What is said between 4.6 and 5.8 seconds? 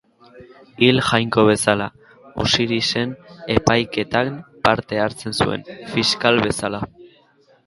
parte hartzen zuen,